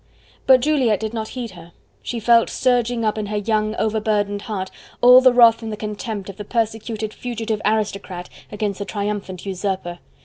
But 0.47 0.61
Juliette 0.61 0.99
did 1.01 1.13
not 1.13 1.27
heed 1.37 1.51
her: 1.51 1.73
she 2.01 2.19
felt 2.19 2.49
surging 2.49 3.05
up 3.05 3.19
in 3.19 3.27
her 3.27 3.37
young, 3.37 3.75
overburdened 3.75 4.41
heart 4.41 4.71
all 4.99 5.21
the 5.21 5.31
wrath 5.31 5.61
and 5.61 5.71
the 5.71 5.77
contempt 5.77 6.27
of 6.27 6.37
the 6.37 6.43
persecuted, 6.43 7.13
fugitive 7.13 7.61
aristocrat 7.63 8.27
against 8.51 8.79
the 8.79 8.85
triumphant 8.85 9.45
usurper. 9.45 9.99